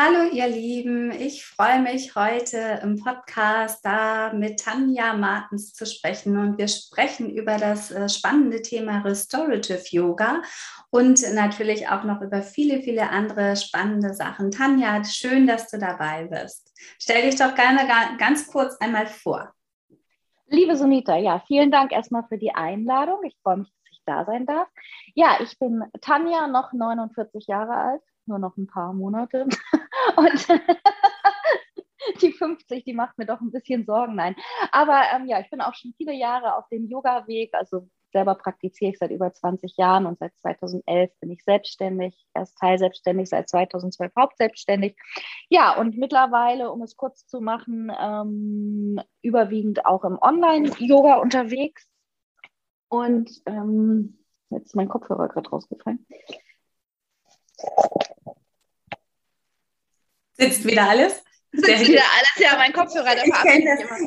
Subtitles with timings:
[0.00, 6.38] Hallo ihr Lieben, ich freue mich heute im Podcast da mit Tanja Martens zu sprechen
[6.38, 10.42] und wir sprechen über das äh, spannende Thema Restorative Yoga
[10.90, 14.52] und natürlich auch noch über viele, viele andere spannende Sachen.
[14.52, 16.72] Tanja, schön, dass du dabei bist.
[17.00, 17.80] Stell dich doch gerne
[18.18, 19.52] ganz kurz einmal vor.
[20.46, 23.24] Liebe Sunita, ja, vielen Dank erstmal für die Einladung.
[23.24, 24.68] Ich freue mich, dass ich da sein darf.
[25.16, 29.46] Ja, ich bin Tanja, noch 49 Jahre alt, nur noch ein paar Monate.
[30.16, 30.48] Und
[32.22, 34.36] die 50, die macht mir doch ein bisschen Sorgen, nein.
[34.72, 37.54] Aber ähm, ja, ich bin auch schon viele Jahre auf dem Yoga-Weg.
[37.54, 42.56] Also selber praktiziere ich seit über 20 Jahren und seit 2011 bin ich selbstständig, erst
[42.58, 44.96] teilselbstständig, seit 2012 hauptselbstständig.
[45.48, 51.86] Ja, und mittlerweile, um es kurz zu machen, ähm, überwiegend auch im Online-Yoga unterwegs.
[52.88, 54.18] Und ähm,
[54.50, 56.06] jetzt ist mein Kopfhörer gerade rausgefallen.
[60.38, 61.22] Sitzt wieder alles?
[61.50, 63.16] Sitzt wieder alles, ja, mein Kopfhörer.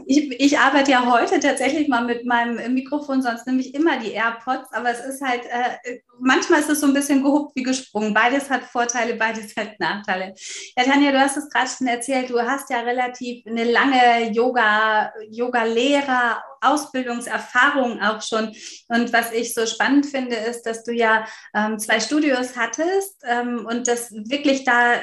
[0.05, 3.97] Ich, ich, ich, arbeite ja heute tatsächlich mal mit meinem Mikrofon, sonst nehme ich immer
[3.99, 7.63] die AirPods, aber es ist halt, äh, manchmal ist es so ein bisschen gehuckt wie
[7.63, 8.13] gesprungen.
[8.13, 10.35] Beides hat Vorteile, beides hat Nachteile.
[10.77, 15.11] Ja, Tanja, du hast es gerade schon erzählt, du hast ja relativ eine lange Yoga,
[15.31, 18.55] Yoga-Lehrer, Ausbildungserfahrung auch schon.
[18.87, 23.65] Und was ich so spannend finde, ist, dass du ja ähm, zwei Studios hattest ähm,
[23.65, 24.93] und das wirklich da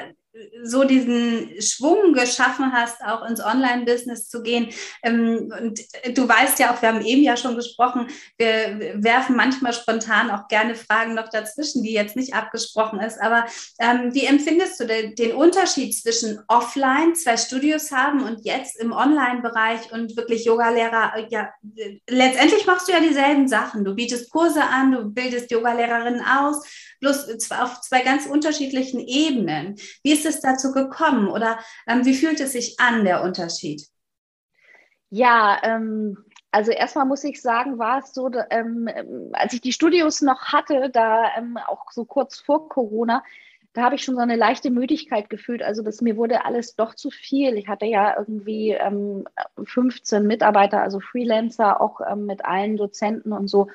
[0.63, 4.69] so diesen Schwung geschaffen hast, auch ins Online-Business zu gehen.
[5.01, 5.79] Ähm, und
[6.15, 8.07] du weißt ja auch, wir haben eben ja schon gesprochen,
[8.37, 13.19] wir werfen manchmal spontan auch gerne Fragen noch dazwischen, die jetzt nicht abgesprochen ist.
[13.19, 13.45] Aber
[13.79, 19.91] ähm, wie empfindest du den, Unterschied zwischen offline, zwei Studios haben und jetzt im Online-Bereich
[19.91, 21.13] und wirklich Yogalehrer?
[21.29, 21.49] Ja,
[22.07, 23.83] letztendlich machst du ja dieselben Sachen.
[23.83, 26.63] Du bietest Kurse an, du bildest Yogalehrerinnen aus
[26.99, 29.75] bloß auf zwei ganz unterschiedlichen Ebenen.
[30.03, 33.87] Wie ist es dazu gekommen oder ähm, wie fühlt es sich an, der Unterschied?
[35.09, 36.17] Ja, ähm,
[36.51, 38.89] also erstmal muss ich sagen, war es so, ähm,
[39.33, 43.23] als ich die Studios noch hatte, da ähm, auch so kurz vor Corona,
[43.73, 45.61] da habe ich schon so eine leichte Müdigkeit gefühlt.
[45.61, 47.55] Also das mir wurde alles doch zu viel.
[47.55, 49.27] Ich hatte ja irgendwie ähm,
[49.63, 53.67] 15 Mitarbeiter, also Freelancer, auch ähm, mit allen Dozenten und so.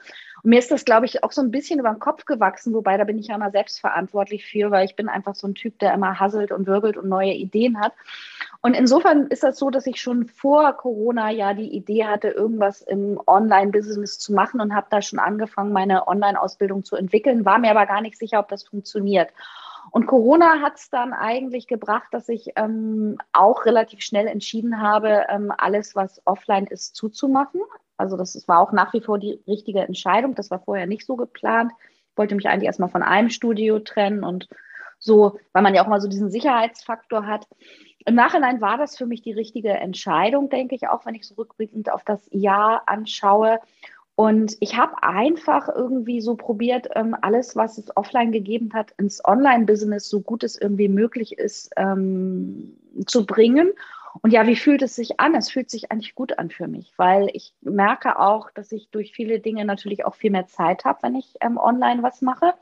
[0.47, 3.05] Mir ist das, glaube ich, auch so ein bisschen über den Kopf gewachsen, wobei da
[3.05, 5.95] bin ich ja immer selbst verantwortlich für, weil ich bin einfach so ein Typ, der
[5.95, 7.95] immer hasselt und wirbelt und neue Ideen hat.
[8.61, 12.83] Und insofern ist das so, dass ich schon vor Corona ja die Idee hatte, irgendwas
[12.83, 17.71] im Online-Business zu machen und habe da schon angefangen, meine Online-Ausbildung zu entwickeln, war mir
[17.71, 19.31] aber gar nicht sicher, ob das funktioniert.
[19.93, 25.25] Und Corona hat es dann eigentlich gebracht, dass ich ähm, auch relativ schnell entschieden habe,
[25.31, 27.63] ähm, alles, was offline ist, zuzumachen.
[27.97, 30.35] Also das war auch nach wie vor die richtige Entscheidung.
[30.35, 31.73] Das war vorher nicht so geplant.
[32.11, 34.49] Ich wollte mich eigentlich erstmal von einem Studio trennen und
[34.99, 37.47] so, weil man ja auch mal so diesen Sicherheitsfaktor hat.
[38.07, 41.35] Im Nachhinein war das für mich die richtige Entscheidung, denke ich, auch wenn ich so
[41.35, 43.61] rückblickend auf das Jahr anschaue.
[44.17, 49.25] Und ich habe einfach irgendwie so probiert, ähm, alles, was es offline gegeben hat, ins
[49.25, 52.77] Online-Business so gut es irgendwie möglich ist, ähm,
[53.07, 53.73] zu bringen.
[54.23, 55.35] Und ja, wie fühlt es sich an?
[55.35, 59.13] Es fühlt sich eigentlich gut an für mich, weil ich merke auch, dass ich durch
[59.13, 62.55] viele Dinge natürlich auch viel mehr Zeit habe, wenn ich ähm, online was mache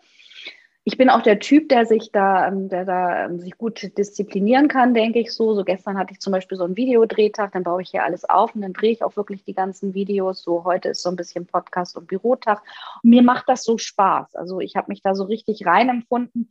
[0.84, 4.66] ich bin auch der Typ, der sich da, ähm, der da ähm, sich gut disziplinieren
[4.66, 5.54] kann, denke ich so.
[5.54, 8.54] So gestern hatte ich zum Beispiel so einen Videodrehtag, dann baue ich hier alles auf
[8.54, 10.42] und dann drehe ich auch wirklich die ganzen Videos.
[10.42, 12.62] So heute ist so ein bisschen Podcast und Bürotag.
[13.02, 14.34] Und mir macht das so Spaß.
[14.34, 16.50] Also ich habe mich da so richtig rein empfunden.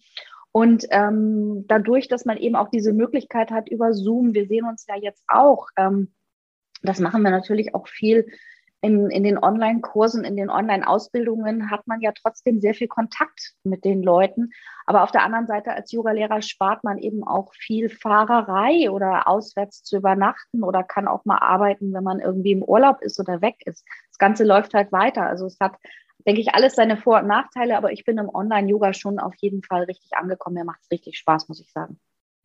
[0.51, 4.85] Und ähm, dadurch, dass man eben auch diese Möglichkeit hat über Zoom, wir sehen uns
[4.87, 6.13] ja jetzt auch, ähm,
[6.81, 8.25] das machen wir natürlich auch viel
[8.81, 13.85] in, in den Online-Kursen, in den Online-Ausbildungen hat man ja trotzdem sehr viel Kontakt mit
[13.85, 14.49] den Leuten.
[14.87, 19.83] Aber auf der anderen Seite als Yogalehrer spart man eben auch viel Fahrerei oder auswärts
[19.83, 23.57] zu übernachten oder kann auch mal arbeiten, wenn man irgendwie im Urlaub ist oder weg
[23.65, 23.85] ist.
[24.09, 25.27] Das Ganze läuft halt weiter.
[25.27, 25.75] Also es hat,
[26.25, 29.63] denke ich, alles seine Vor- und Nachteile, aber ich bin im Online-Yoga schon auf jeden
[29.63, 30.55] Fall richtig angekommen.
[30.55, 31.99] Mir macht es richtig Spaß, muss ich sagen.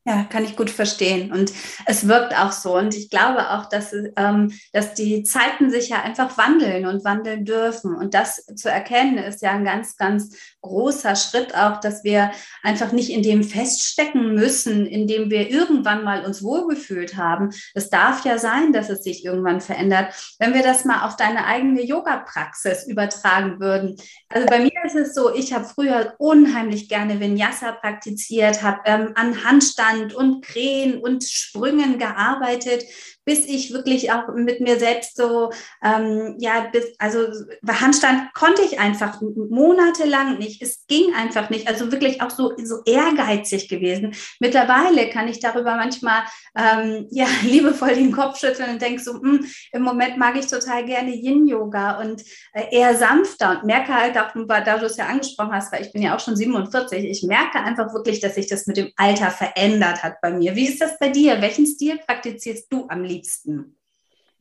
[0.09, 1.33] Ja, kann ich gut verstehen.
[1.33, 1.53] Und
[1.85, 2.77] es wirkt auch so.
[2.77, 7.45] Und ich glaube auch, dass, ähm, dass die Zeiten sich ja einfach wandeln und wandeln
[7.45, 7.93] dürfen.
[7.93, 12.31] Und das zu erkennen, ist ja ein ganz, ganz großer Schritt auch, dass wir
[12.63, 17.51] einfach nicht in dem feststecken müssen, in dem wir irgendwann mal uns wohlgefühlt haben.
[17.75, 20.15] Es darf ja sein, dass es sich irgendwann verändert.
[20.39, 23.97] Wenn wir das mal auf deine eigene Yoga-Praxis übertragen würden.
[24.29, 29.11] Also bei mir ist es so, ich habe früher unheimlich gerne Vinyasa praktiziert, habe ähm,
[29.17, 32.85] an Handstand Handstand und Krähen und Sprüngen gearbeitet,
[33.27, 35.51] bis ich wirklich auch mit mir selbst so,
[35.83, 37.27] ähm, ja, bis, also
[37.61, 40.63] bei Handstand konnte ich einfach monatelang nicht.
[40.63, 41.67] Es ging einfach nicht.
[41.67, 44.15] Also wirklich auch so, so ehrgeizig gewesen.
[44.39, 46.23] Mittlerweile kann ich darüber manchmal,
[46.57, 50.47] ähm, ja, liebevoll den Kopf schütteln und denke so, mh, hm, im Moment mag ich
[50.47, 52.23] total gerne Yin-Yoga und
[52.53, 55.93] äh, eher sanfter und merke halt auch, da du es ja angesprochen hast, weil ich
[55.93, 59.33] bin ja auch schon 47, ich merke einfach wirklich, dass sich das mit dem Alter
[59.33, 60.55] verändert hat bei mir.
[60.55, 61.43] Wie ist das bei dir?
[61.43, 63.16] Welchen Stil praktizierst du am liebsten?
[63.17, 63.77] Liebsten?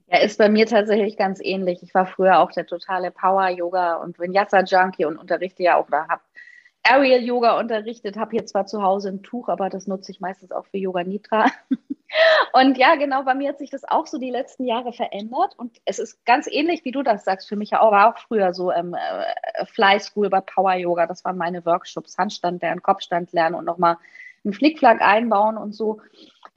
[0.07, 1.81] Ja, ist bei mir tatsächlich ganz ähnlich.
[1.81, 6.22] Ich war früher auch der totale Power-Yoga und Vinyasa-Junkie und unterrichte ja auch oder habe
[6.83, 10.68] Aerial-Yoga unterrichtet, habe hier zwar zu Hause ein Tuch, aber das nutze ich meistens auch
[10.68, 11.48] für Yoga Nitra.
[12.54, 15.56] Und ja, genau, bei mir hat sich das auch so die letzten Jahre verändert.
[15.57, 17.50] Und es ist ganz ähnlich, wie du das sagst.
[17.50, 21.07] Für mich war auch früher so ähm, äh, Fly School bei Power Yoga.
[21.07, 22.18] Das waren meine Workshops.
[22.18, 23.98] Handstand lernen, Kopfstand lernen und nochmal
[24.45, 26.00] einen Flickflack einbauen und so.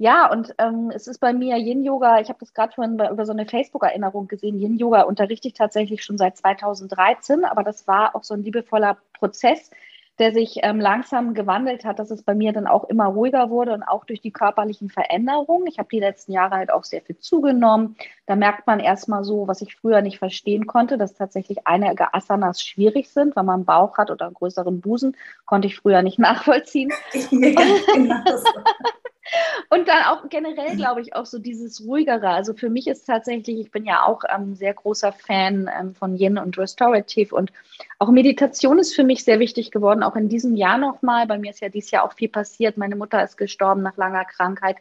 [0.01, 3.33] Ja, und ähm, es ist bei mir Yin-Yoga, ich habe das gerade vorhin über so
[3.33, 8.35] eine Facebook-Erinnerung gesehen, Yin-Yoga unterrichte ich tatsächlich schon seit 2013, aber das war auch so
[8.35, 9.71] ein liebevoller Prozess,
[10.21, 13.73] der sich ähm, langsam gewandelt hat, dass es bei mir dann auch immer ruhiger wurde
[13.73, 15.67] und auch durch die körperlichen Veränderungen.
[15.67, 17.97] Ich habe die letzten Jahre halt auch sehr viel zugenommen.
[18.27, 22.63] Da merkt man erstmal so, was ich früher nicht verstehen konnte, dass tatsächlich einige Asanas
[22.63, 26.19] schwierig sind, wenn man einen Bauch hat oder einen größeren Busen, konnte ich früher nicht
[26.21, 26.93] nachvollziehen.
[27.31, 27.63] Genau
[29.71, 32.29] und dann auch generell, glaube ich, auch so dieses ruhigere.
[32.29, 35.95] Also für mich ist tatsächlich, ich bin ja auch ein ähm, sehr großer Fan ähm,
[35.95, 37.53] von Yin und Restorative und
[37.99, 41.27] auch Meditation ist für mich sehr wichtig geworden, auch in diesem Jahr nochmal.
[41.27, 42.77] Bei mir ist ja dieses Jahr auch viel passiert.
[42.77, 44.77] Meine Mutter ist gestorben nach langer Krankheit.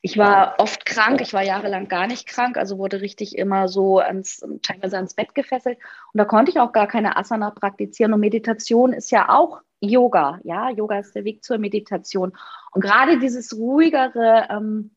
[0.00, 3.98] Ich war oft krank, ich war jahrelang gar nicht krank, also wurde richtig immer so
[3.98, 5.78] ans, teilweise ans Bett gefesselt.
[6.12, 8.12] Und da konnte ich auch gar keine Asana praktizieren.
[8.12, 10.40] Und Meditation ist ja auch Yoga.
[10.44, 12.36] Ja, Yoga ist der Weg zur Meditation.
[12.72, 14.94] Und gerade dieses ruhigere, ähm,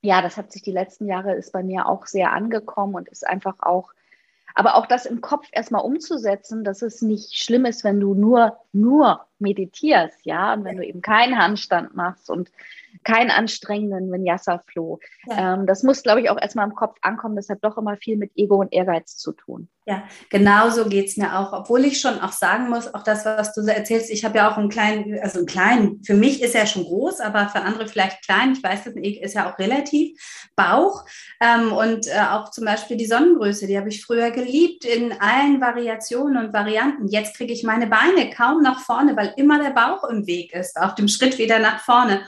[0.00, 3.26] ja, das hat sich die letzten Jahre ist bei mir auch sehr angekommen und ist
[3.26, 3.92] einfach auch,
[4.54, 8.58] aber auch das im Kopf erstmal umzusetzen, dass es nicht schlimm ist, wenn du nur,
[8.72, 12.50] nur meditierst, ja, und wenn du eben keinen Handstand machst und
[13.04, 14.98] keinen anstrengenden Vinyasa-Flow.
[15.26, 15.54] Ja.
[15.54, 17.36] Ähm, das muss, glaube ich, auch erstmal im Kopf ankommen.
[17.36, 19.68] Das hat doch immer viel mit Ego und Ehrgeiz zu tun.
[19.86, 21.54] Ja, genau so geht es mir auch.
[21.54, 24.58] Obwohl ich schon auch sagen muss, auch das, was du erzählst, ich habe ja auch
[24.58, 28.22] einen kleinen, also einen kleinen, für mich ist er schon groß, aber für andere vielleicht
[28.22, 28.52] klein.
[28.52, 30.20] Ich weiß, das ist ja auch relativ
[30.56, 31.06] Bauch.
[31.40, 35.60] Ähm, und äh, auch zum Beispiel die Sonnengröße, die habe ich früher geliebt in allen
[35.60, 37.08] Variationen und Varianten.
[37.08, 40.76] Jetzt kriege ich meine Beine kaum nach vorne, weil immer der Bauch im Weg ist,
[40.76, 42.22] auf dem Schritt wieder nach vorne.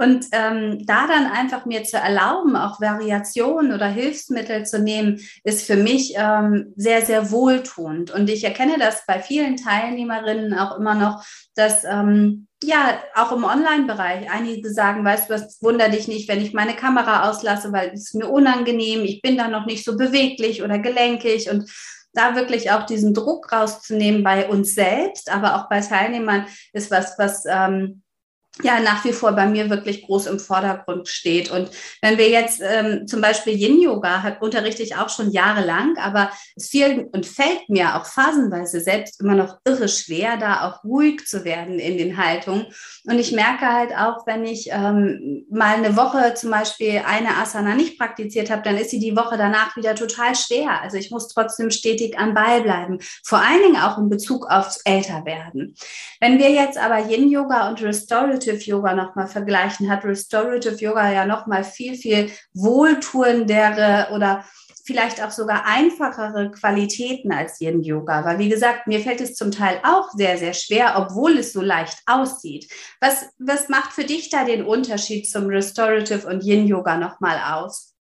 [0.00, 5.66] Und ähm, da dann einfach mir zu erlauben, auch Variationen oder Hilfsmittel zu nehmen, ist
[5.66, 8.12] für mich ähm, sehr, sehr wohltuend.
[8.12, 11.24] Und ich erkenne das bei vielen Teilnehmerinnen auch immer noch,
[11.56, 16.42] dass ähm, ja, auch im Online-Bereich einige sagen, weißt du was, wunder dich nicht, wenn
[16.42, 20.62] ich meine Kamera auslasse, weil es mir unangenehm, ich bin da noch nicht so beweglich
[20.62, 21.70] oder gelenkig und
[22.18, 27.18] da wirklich auch diesen Druck rauszunehmen bei uns selbst, aber auch bei Teilnehmern ist was,
[27.18, 28.02] was ähm,
[28.62, 31.50] ja nach wie vor bei mir wirklich groß im Vordergrund steht.
[31.50, 31.70] Und
[32.02, 37.08] wenn wir jetzt ähm, zum Beispiel Yin-Yoga unterrichte ich auch schon jahrelang, aber es fiel
[37.12, 41.78] und fällt mir auch phasenweise selbst immer noch irre schwer, da auch ruhig zu werden
[41.78, 42.66] in den Haltungen.
[43.04, 47.74] Und ich merke halt auch, wenn ich ähm, mal eine Woche zum Beispiel eine Asana
[47.74, 50.80] nicht praktiziert habe, dann ist sie die Woche danach wieder total schwer.
[50.82, 52.98] Also ich muss trotzdem stetig am Ball bleiben.
[53.24, 55.74] Vor allen Dingen auch in Bezug aufs Älterwerden.
[56.20, 61.26] Wenn wir jetzt aber Yin-Yoga und Restorative Restorative Yoga nochmal vergleichen, hat Restorative Yoga ja
[61.26, 64.44] nochmal viel, viel wohltuendere oder
[64.84, 68.24] vielleicht auch sogar einfachere Qualitäten als Yin Yoga.
[68.24, 71.60] Weil wie gesagt, mir fällt es zum Teil auch sehr, sehr schwer, obwohl es so
[71.60, 72.72] leicht aussieht.
[73.00, 77.97] Was, was macht für dich da den Unterschied zum Restorative und Yin Yoga nochmal aus?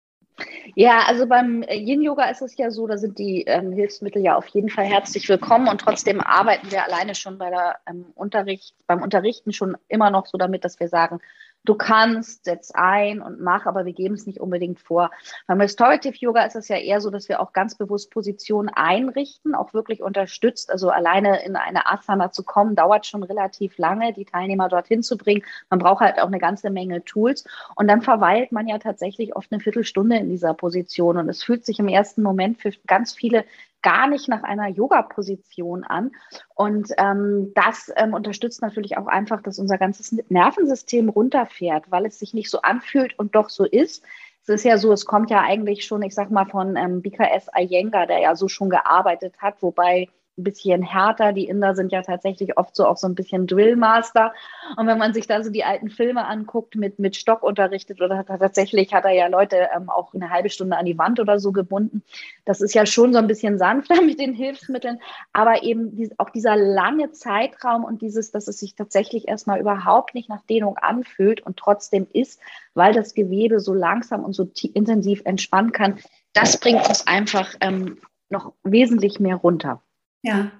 [0.74, 4.46] Ja, also beim Yin-Yoga ist es ja so, da sind die ähm, Hilfsmittel ja auf
[4.48, 9.02] jeden Fall herzlich willkommen und trotzdem arbeiten wir alleine schon bei der, ähm, Unterricht, beim
[9.02, 11.20] Unterrichten schon immer noch so damit, dass wir sagen,
[11.68, 15.10] du kannst, setz ein und mach, aber wir geben es nicht unbedingt vor.
[15.46, 19.54] Beim Restorative Yoga ist es ja eher so, dass wir auch ganz bewusst Positionen einrichten,
[19.54, 20.70] auch wirklich unterstützt.
[20.70, 25.18] Also alleine in eine Asana zu kommen, dauert schon relativ lange, die Teilnehmer dorthin zu
[25.18, 25.44] bringen.
[25.68, 27.44] Man braucht halt auch eine ganze Menge Tools.
[27.74, 31.16] Und dann verweilt man ja tatsächlich oft eine Viertelstunde in dieser Position.
[31.18, 33.44] Und es fühlt sich im ersten Moment für ganz viele
[33.82, 36.10] gar nicht nach einer Yoga-Position an.
[36.54, 42.18] Und ähm, das ähm, unterstützt natürlich auch einfach, dass unser ganzes Nervensystem runterfährt, weil es
[42.18, 44.04] sich nicht so anfühlt und doch so ist.
[44.42, 47.48] Es ist ja so, es kommt ja eigentlich schon, ich sag mal, von ähm, BKS
[47.56, 51.32] Iyengar, der ja so schon gearbeitet hat, wobei ein bisschen härter.
[51.32, 54.34] Die Inder sind ja tatsächlich oft so auch so ein bisschen Drillmaster.
[54.76, 58.24] Und wenn man sich da so die alten Filme anguckt, mit, mit Stock unterrichtet oder
[58.28, 61.38] er tatsächlich hat er ja Leute ähm, auch eine halbe Stunde an die Wand oder
[61.38, 62.02] so gebunden.
[62.44, 65.00] Das ist ja schon so ein bisschen sanfter mit den Hilfsmitteln.
[65.32, 70.14] Aber eben die, auch dieser lange Zeitraum und dieses, dass es sich tatsächlich erstmal überhaupt
[70.14, 72.40] nicht nach Dehnung anfühlt und trotzdem ist,
[72.74, 75.98] weil das Gewebe so langsam und so intensiv entspannen kann,
[76.32, 79.82] das bringt uns einfach ähm, noch wesentlich mehr runter.
[80.26, 80.50] Ja,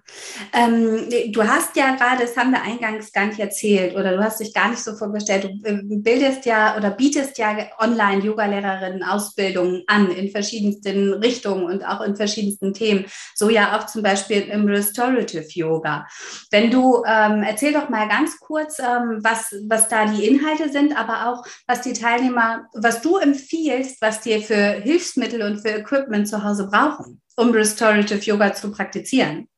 [0.52, 4.38] ähm, du hast ja gerade, das haben wir eingangs gar nicht erzählt oder du hast
[4.38, 9.82] dich gar nicht so vorgestellt, du äh, bildest ja oder bietest ja online Yogalehrerinnen Ausbildungen
[9.88, 14.68] an in verschiedensten Richtungen und auch in verschiedensten Themen, so ja auch zum Beispiel im
[14.68, 16.06] Restorative Yoga.
[16.52, 20.96] Wenn du, ähm, erzähl doch mal ganz kurz, ähm, was, was da die Inhalte sind,
[20.96, 26.28] aber auch was die Teilnehmer, was du empfiehlst, was dir für Hilfsmittel und für Equipment
[26.28, 29.48] zu Hause brauchen, um Restorative Yoga zu praktizieren.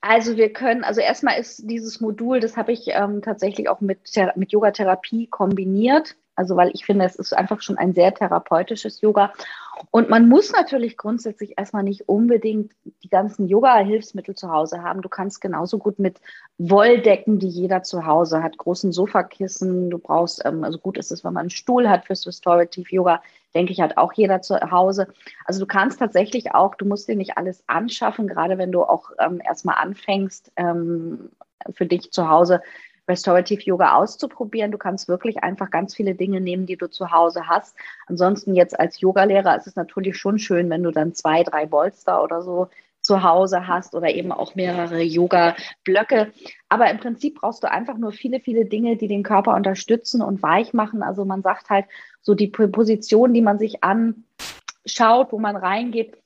[0.00, 4.00] Also wir können, also erstmal ist dieses Modul, das habe ich ähm, tatsächlich auch mit,
[4.34, 6.16] mit Yoga-Therapie kombiniert.
[6.34, 9.32] Also weil ich finde, es ist einfach schon ein sehr therapeutisches Yoga.
[9.90, 12.72] Und man muss natürlich grundsätzlich erstmal nicht unbedingt
[13.02, 15.02] die ganzen Yoga-Hilfsmittel zu Hause haben.
[15.02, 16.20] Du kannst genauso gut mit
[16.58, 19.90] Wolldecken, die jeder zu Hause hat, großen Sofakissen.
[19.90, 23.22] Du brauchst, ähm, also gut ist es, wenn man einen Stuhl hat fürs Restorative Yoga,
[23.54, 25.08] denke ich, hat auch jeder zu Hause.
[25.44, 29.10] Also du kannst tatsächlich auch, du musst dir nicht alles anschaffen, gerade wenn du auch
[29.18, 31.30] ähm, erstmal anfängst, ähm,
[31.74, 32.62] für dich zu Hause
[33.08, 34.70] Restorative Yoga auszuprobieren.
[34.70, 37.76] Du kannst wirklich einfach ganz viele Dinge nehmen, die du zu Hause hast.
[38.06, 42.22] Ansonsten jetzt als Yogalehrer ist es natürlich schon schön, wenn du dann zwei, drei Bolster
[42.22, 42.68] oder so
[43.02, 46.32] zu Hause hast oder eben auch mehrere Yoga-Blöcke.
[46.68, 50.42] Aber im Prinzip brauchst du einfach nur viele, viele Dinge, die den Körper unterstützen und
[50.42, 51.02] weich machen.
[51.02, 51.86] Also man sagt halt
[52.22, 56.16] so die Position, die man sich anschaut, wo man reingeht,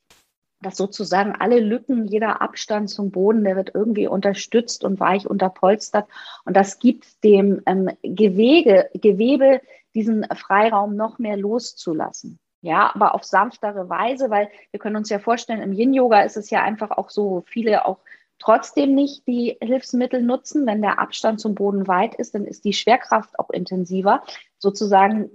[0.61, 6.07] dass sozusagen alle Lücken, jeder Abstand zum Boden, der wird irgendwie unterstützt und weich unterpolstert.
[6.45, 9.61] Und das gibt dem ähm, Gewebe, Gewebe
[9.93, 12.39] diesen Freiraum noch mehr loszulassen.
[12.67, 16.49] Ja, aber auf sanftere Weise, weil wir können uns ja vorstellen, im Yin-Yoga ist es
[16.49, 17.99] ja einfach auch so, viele auch
[18.39, 20.65] trotzdem nicht die Hilfsmittel nutzen.
[20.65, 24.21] Wenn der Abstand zum Boden weit ist, dann ist die Schwerkraft auch intensiver.
[24.57, 25.29] Sozusagen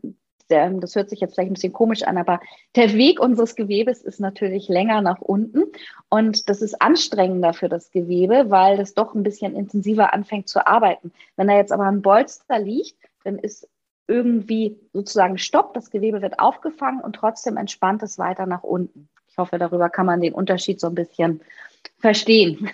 [0.51, 2.39] der, das hört sich jetzt vielleicht ein bisschen komisch an, aber
[2.77, 5.65] der Weg unseres Gewebes ist natürlich länger nach unten
[6.11, 10.67] und das ist anstrengender für das Gewebe, weil das doch ein bisschen intensiver anfängt zu
[10.67, 11.13] arbeiten.
[11.37, 13.67] Wenn da jetzt aber ein Bolster liegt, dann ist
[14.07, 19.09] irgendwie sozusagen Stopp, das Gewebe wird aufgefangen und trotzdem entspannt es weiter nach unten.
[19.29, 21.41] Ich hoffe, darüber kann man den Unterschied so ein bisschen
[22.01, 22.71] verstehen.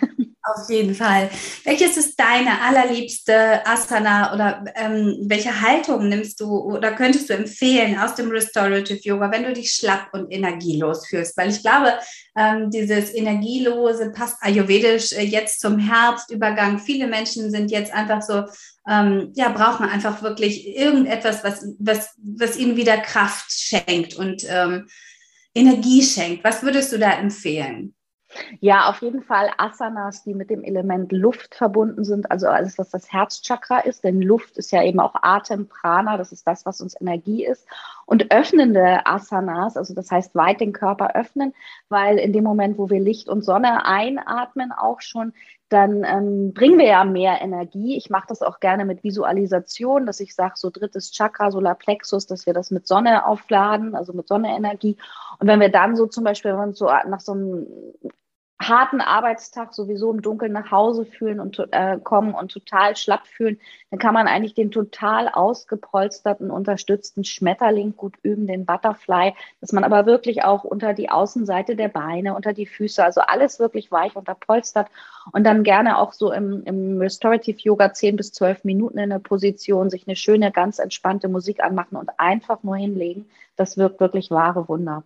[0.56, 1.28] Auf jeden Fall.
[1.64, 7.98] Welches ist deine allerliebste Asana oder ähm, welche Haltung nimmst du oder könntest du empfehlen
[7.98, 11.36] aus dem Restorative Yoga, wenn du dich schlapp und energielos fühlst?
[11.36, 11.92] Weil ich glaube,
[12.36, 16.78] ähm, dieses Energielose passt ayurvedisch äh, jetzt zum Herbstübergang.
[16.78, 18.44] Viele Menschen sind jetzt einfach so,
[18.88, 24.86] ähm, ja, brauchen einfach wirklich irgendetwas, was, was, was ihnen wieder Kraft schenkt und ähm,
[25.54, 26.42] Energie schenkt.
[26.42, 27.94] Was würdest du da empfehlen?
[28.60, 32.90] Ja, auf jeden Fall Asanas, die mit dem Element Luft verbunden sind, also alles, was
[32.90, 36.80] das Herzchakra ist, denn Luft ist ja eben auch Atem, Prana, das ist das, was
[36.80, 37.66] uns Energie ist.
[38.08, 41.52] Und öffnende Asanas, also das heißt weit den Körper öffnen,
[41.90, 45.34] weil in dem Moment, wo wir Licht und Sonne einatmen, auch schon,
[45.68, 47.98] dann ähm, bringen wir ja mehr Energie.
[47.98, 52.46] Ich mache das auch gerne mit Visualisation, dass ich sage, so drittes Chakra, Solarplexus, dass
[52.46, 54.96] wir das mit Sonne aufladen, also mit Sonnenenergie.
[55.38, 57.66] Und wenn wir dann so zum Beispiel, wenn wir uns so nach so einem
[58.60, 63.58] harten Arbeitstag sowieso im Dunkeln nach Hause fühlen und äh, kommen und total schlapp fühlen,
[63.90, 69.84] dann kann man eigentlich den total ausgepolsterten, unterstützten Schmetterling gut üben, den Butterfly, dass man
[69.84, 74.16] aber wirklich auch unter die Außenseite der Beine, unter die Füße, also alles wirklich weich
[74.16, 74.88] unterpolstert
[75.32, 79.20] und dann gerne auch so im, im Restorative Yoga 10 bis 12 Minuten in der
[79.20, 83.26] Position sich eine schöne, ganz entspannte Musik anmachen und einfach nur hinlegen.
[83.54, 85.04] Das wirkt wirklich wahre Wunder.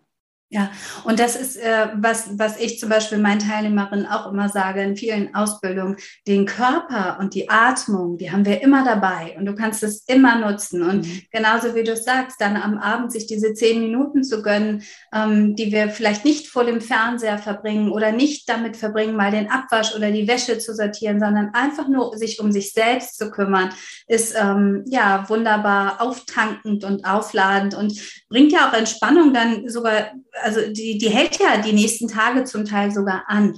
[0.55, 0.71] Ja,
[1.05, 4.99] und das ist, äh, was, was ich zum Beispiel meinen Teilnehmerinnen auch immer sage in
[4.99, 5.97] vielen Ausbildungen,
[6.29, 10.39] den Körper und die Atmung, die haben wir immer dabei und du kannst es immer
[10.39, 10.83] nutzen.
[10.83, 11.23] Und mhm.
[11.33, 14.83] genauso wie du sagst, dann am Abend sich diese zehn Minuten zu gönnen,
[15.15, 19.51] ähm, die wir vielleicht nicht vor dem Fernseher verbringen oder nicht damit verbringen, mal den
[19.51, 23.71] Abwasch oder die Wäsche zu sortieren, sondern einfach nur sich um sich selbst zu kümmern,
[24.07, 27.99] ist ähm, ja wunderbar auftankend und aufladend und
[28.33, 32.65] bringt ja auch Entspannung dann sogar also die, die hält ja die nächsten Tage zum
[32.65, 33.55] Teil sogar an.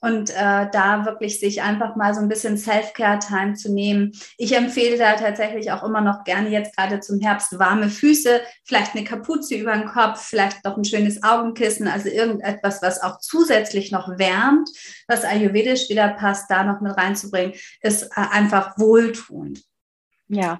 [0.00, 4.12] Und äh, da wirklich sich einfach mal so ein bisschen Self-Care-Time zu nehmen.
[4.36, 8.94] Ich empfehle da tatsächlich auch immer noch gerne jetzt gerade zum Herbst warme Füße, vielleicht
[8.94, 13.92] eine Kapuze über den Kopf, vielleicht noch ein schönes Augenkissen, also irgendetwas, was auch zusätzlich
[13.92, 14.68] noch wärmt,
[15.08, 19.62] was ayurvedisch wieder passt, da noch mit reinzubringen, ist äh, einfach wohltuend.
[20.28, 20.58] Ja.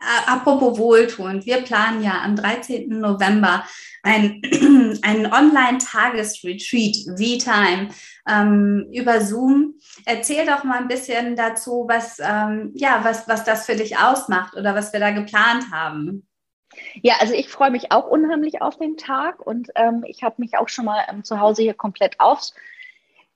[0.00, 2.88] Ähm, apropos wohltuend, wir planen ja am 13.
[2.88, 3.64] November
[4.02, 4.40] ein,
[5.02, 7.90] ein Online-Tagesretreat, V-Time,
[8.26, 9.74] ähm, über Zoom.
[10.06, 14.56] Erzähl doch mal ein bisschen dazu, was, ähm, ja, was, was das für dich ausmacht
[14.56, 16.26] oder was wir da geplant haben.
[17.02, 20.56] Ja, also ich freue mich auch unheimlich auf den Tag und ähm, ich habe mich
[20.56, 22.54] auch schon mal ähm, zu Hause hier komplett aufs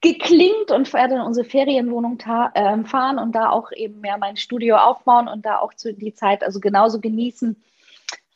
[0.05, 4.77] geklingt und werde in unsere Ferienwohnung äh, fahren und da auch eben mehr mein Studio
[4.77, 7.57] aufbauen und da auch zu, die Zeit also genauso genießen,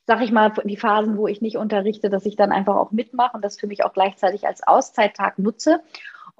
[0.06, 3.36] sag ich mal, die Phasen, wo ich nicht unterrichte, dass ich dann einfach auch mitmache
[3.36, 5.80] und das für mich auch gleichzeitig als Auszeittag nutze.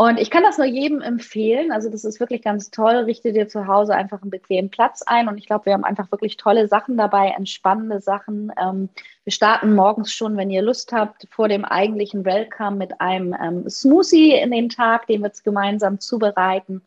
[0.00, 1.72] Und ich kann das nur jedem empfehlen.
[1.72, 2.94] Also das ist wirklich ganz toll.
[2.98, 5.26] Richte dir zu Hause einfach einen bequemen Platz ein.
[5.26, 8.52] Und ich glaube, wir haben einfach wirklich tolle Sachen dabei, entspannende Sachen.
[8.62, 8.90] Ähm,
[9.24, 13.68] wir starten morgens schon, wenn ihr Lust habt, vor dem eigentlichen Welcome mit einem ähm,
[13.68, 16.80] Smoothie in den Tag, den wir gemeinsam zubereiten.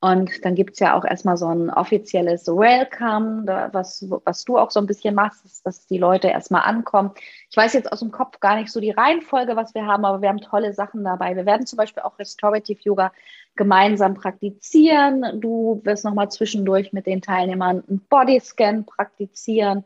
[0.00, 4.70] Und dann gibt es ja auch erstmal so ein offizielles Welcome, was, was du auch
[4.70, 7.12] so ein bisschen machst, dass, dass die Leute erstmal ankommen.
[7.50, 10.20] Ich weiß jetzt aus dem Kopf gar nicht so die Reihenfolge, was wir haben, aber
[10.20, 11.34] wir haben tolle Sachen dabei.
[11.34, 13.10] Wir werden zum Beispiel auch Restorative Yoga
[13.56, 15.40] gemeinsam praktizieren.
[15.40, 19.84] Du wirst nochmal zwischendurch mit den Teilnehmern einen Bodyscan praktizieren.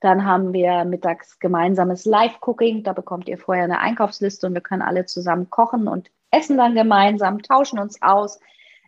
[0.00, 2.82] Dann haben wir mittags gemeinsames Live-Cooking.
[2.82, 6.74] Da bekommt ihr vorher eine Einkaufsliste und wir können alle zusammen kochen und essen dann
[6.74, 8.40] gemeinsam, tauschen uns aus.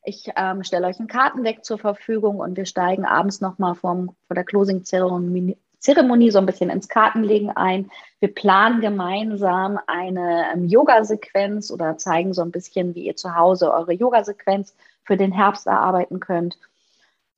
[0.05, 4.45] Ich ähm, stelle euch ein Kartendeck zur Verfügung und wir steigen abends nochmal vor der
[4.45, 7.91] Closing-Zeremonie Zeremonie so ein bisschen ins Kartenlegen ein.
[8.21, 13.73] Wir planen gemeinsam eine ähm, Yoga-Sequenz oder zeigen so ein bisschen, wie ihr zu Hause
[13.75, 16.57] eure Yoga-Sequenz für den Herbst erarbeiten könnt.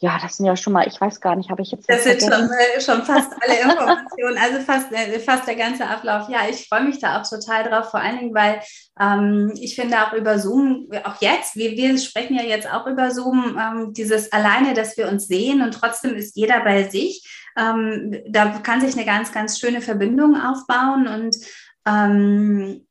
[0.01, 1.89] Ja, das sind ja schon mal, ich weiß gar nicht, habe ich jetzt.
[1.89, 6.29] Das sind schon, schon fast alle Informationen, also fast, äh, fast der ganze Ablauf.
[6.29, 8.61] Ja, ich freue mich da auch total drauf, vor allen Dingen, weil
[9.01, 13.13] ähm, ich finde auch über Zoom, auch jetzt, wir, wir sprechen ja jetzt auch über
[13.13, 17.27] Zoom, ähm, dieses alleine, dass wir uns sehen und trotzdem ist jeder bei sich.
[17.57, 21.37] Ähm, da kann sich eine ganz, ganz schöne Verbindung aufbauen und
[21.87, 22.87] ähm,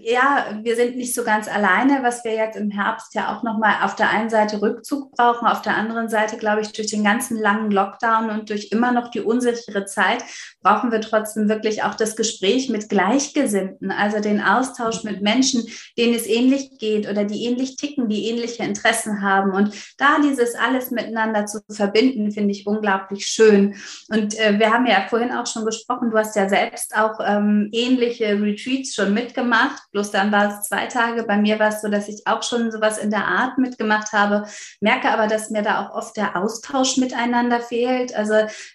[0.00, 3.82] ja, wir sind nicht so ganz alleine, was wir jetzt im Herbst ja auch nochmal
[3.82, 7.38] auf der einen Seite Rückzug brauchen, auf der anderen Seite, glaube ich, durch den ganzen
[7.38, 10.24] langen Lockdown und durch immer noch die unsichere Zeit
[10.68, 16.14] brauchen wir trotzdem wirklich auch das Gespräch mit Gleichgesinnten, also den Austausch mit Menschen, denen
[16.14, 19.52] es ähnlich geht oder die ähnlich ticken, die ähnliche Interessen haben.
[19.52, 23.74] Und da dieses alles miteinander zu verbinden, finde ich unglaublich schön.
[24.08, 27.70] Und äh, wir haben ja vorhin auch schon gesprochen, du hast ja selbst auch ähm,
[27.72, 31.22] ähnliche Retreats schon mitgemacht gemacht, bloß dann war es zwei Tage.
[31.24, 34.46] Bei mir war es so, dass ich auch schon sowas in der Art mitgemacht habe,
[34.80, 38.14] merke aber, dass mir da auch oft der Austausch miteinander fehlt.
[38.14, 38.34] Also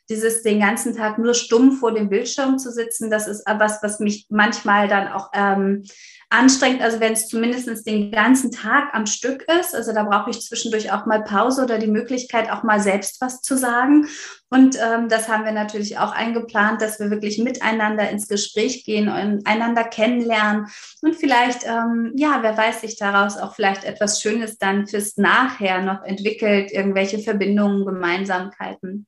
[0.10, 4.00] dieses den ganzen Tag nur stumm vor dem Bildschirm zu sitzen, das ist was, was
[4.00, 5.84] mich manchmal dann auch ähm,
[6.30, 9.76] anstrengend, also wenn es zumindest den ganzen Tag am Stück ist.
[9.76, 13.42] Also da brauche ich zwischendurch auch mal Pause oder die Möglichkeit, auch mal selbst was
[13.42, 14.08] zu sagen.
[14.50, 19.10] Und ähm, das haben wir natürlich auch eingeplant, dass wir wirklich miteinander ins Gespräch gehen
[19.10, 20.68] und einander kennenlernen.
[21.02, 25.82] Und vielleicht, ähm, ja, wer weiß, sich daraus auch vielleicht etwas Schönes dann fürs Nachher
[25.82, 29.06] noch entwickelt, irgendwelche Verbindungen, Gemeinsamkeiten.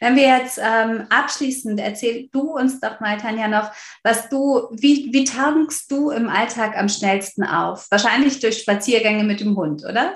[0.00, 3.70] Wenn wir jetzt ähm, abschließend erzähl du uns doch mal, Tanja, noch,
[4.02, 7.86] was du, wie, wie tankst du im Alltag am schnellsten auf?
[7.90, 10.14] Wahrscheinlich durch Spaziergänge mit dem Hund, oder?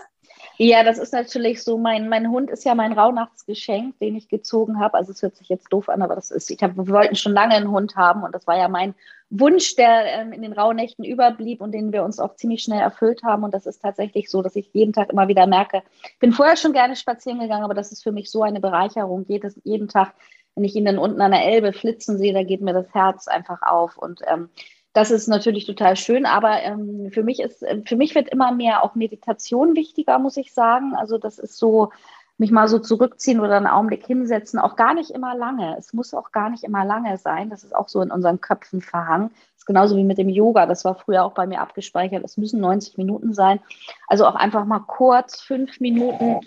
[0.57, 1.79] Ja, das ist natürlich so.
[1.79, 4.95] Mein, mein Hund ist ja mein Rauhnachtsgeschenk, den ich gezogen habe.
[4.95, 7.33] Also es hört sich jetzt doof an, aber das ist, ich hab, wir wollten schon
[7.33, 8.95] lange einen Hund haben und das war ja mein
[9.31, 13.25] Wunsch, der ähm, in den Rauhnächten überblieb und den wir uns auch ziemlich schnell erfüllt
[13.25, 13.43] haben.
[13.43, 16.57] Und das ist tatsächlich so, dass ich jeden Tag immer wieder merke, ich bin vorher
[16.57, 19.25] schon gerne spazieren gegangen, aber das ist für mich so eine Bereicherung.
[19.27, 20.15] Jedes, jeden Tag,
[20.55, 23.27] wenn ich ihn dann unten an der Elbe flitzen sehe, da geht mir das Herz
[23.27, 23.99] einfach auf.
[23.99, 24.51] Und ähm,
[24.95, 28.53] das ist natürlich total schön, aber ähm, für mich ist, äh, für mich wird immer
[28.53, 30.95] mehr auch Meditation wichtiger, muss ich sagen.
[30.95, 31.91] Also das ist so,
[32.39, 35.77] mich mal so zurückziehen oder einen Augenblick hinsetzen, auch gar nicht immer lange.
[35.79, 37.51] Es muss auch gar nicht immer lange sein.
[37.51, 39.31] Das ist auch so in unseren Köpfen verhangen.
[39.57, 40.67] ist genauso wie mit dem Yoga.
[40.67, 42.25] Das war früher auch bei mir abgespeichert.
[42.25, 43.61] Es müssen 90 Minuten sein.
[44.09, 46.41] Also auch einfach mal kurz, fünf Minuten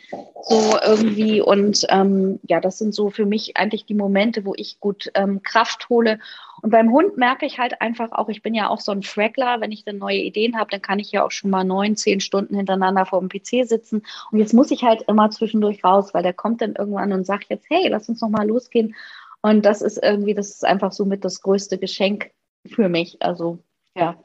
[0.44, 1.42] so irgendwie.
[1.42, 5.42] Und ähm, ja, das sind so für mich eigentlich die Momente, wo ich gut ähm,
[5.42, 6.20] Kraft hole.
[6.62, 9.62] Und beim Hund merke ich halt einfach auch, ich bin ja auch so ein Fraggler,
[9.62, 12.20] wenn ich dann neue Ideen habe, dann kann ich ja auch schon mal neun, zehn
[12.20, 14.04] Stunden hintereinander vor dem PC sitzen.
[14.32, 17.50] Und jetzt muss ich halt immer zwischendurch raus, weil der kommt dann irgendwann und sagt
[17.50, 18.96] jetzt, hey, lass uns noch mal losgehen.
[19.42, 22.32] Und das ist irgendwie, das ist einfach so mit das größte Geschenk
[22.66, 23.22] für mich.
[23.22, 23.60] Also,
[23.96, 24.22] ja.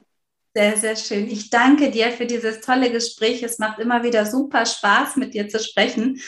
[0.54, 1.28] Sehr, sehr schön.
[1.28, 3.42] Ich danke dir für dieses tolle Gespräch.
[3.42, 6.20] Es macht immer wieder super Spaß, mit dir zu sprechen.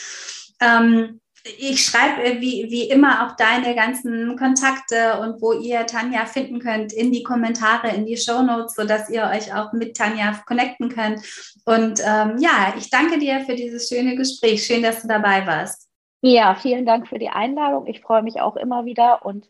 [0.61, 6.59] Ähm, ich schreibe wie, wie immer auch deine ganzen Kontakte und wo ihr Tanja finden
[6.59, 10.89] könnt in die Kommentare, in die Show Notes, sodass ihr euch auch mit Tanja connecten
[10.89, 11.21] könnt.
[11.67, 14.65] Und ähm, ja, ich danke dir für dieses schöne Gespräch.
[14.65, 15.91] Schön, dass du dabei warst.
[16.23, 17.87] Ja, vielen Dank für die Einladung.
[17.87, 19.47] Ich freue mich auch immer wieder und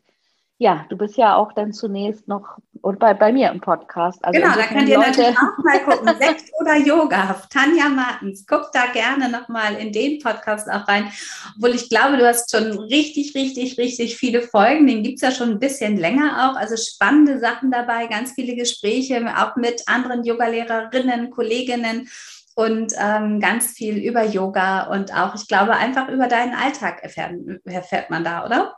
[0.58, 4.22] ja, du bist ja auch dann zunächst noch und bei, bei mir im Podcast.
[4.22, 6.16] Also genau, da könnt ihr Leute natürlich auch mal gucken.
[6.18, 8.44] Sekt oder Yoga, Tanja Martens.
[8.46, 11.10] Guck da gerne nochmal in den Podcast auch rein.
[11.56, 14.86] Obwohl ich glaube, du hast schon richtig, richtig, richtig viele Folgen.
[14.86, 16.56] Den gibt es ja schon ein bisschen länger auch.
[16.56, 22.10] Also spannende Sachen dabei, ganz viele Gespräche auch mit anderen Yogalehrerinnen, Kolleginnen
[22.54, 27.32] und ähm, ganz viel über Yoga und auch, ich glaube, einfach über deinen Alltag erfährt,
[27.64, 28.74] erfährt man da, oder?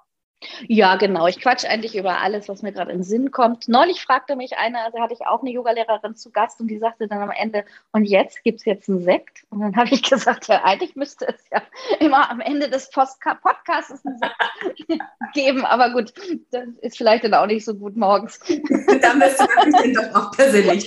[0.69, 1.27] Ja, genau.
[1.27, 3.69] Ich quatsch eigentlich über alles, was mir gerade in den Sinn kommt.
[3.69, 7.09] Neulich fragte mich eine, also hatte ich auch eine Yogalehrerin zu Gast und die sagte
[7.09, 9.47] dann am Ende, und jetzt gibt es jetzt einen Sekt?
[9.51, 11.63] Und dann habe ich gesagt, ja, eigentlich müsste es ja
[12.01, 15.01] immer am Ende des Podcasts einen Sekt
[15.35, 15.65] geben.
[15.65, 16.13] Aber gut,
[16.51, 18.39] das ist vielleicht dann auch nicht so gut morgens.
[19.01, 20.85] dann müsste man sich doch auch persönlich.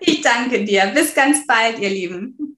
[0.00, 0.86] Ich danke dir.
[0.94, 2.56] Bis ganz bald, ihr Lieben.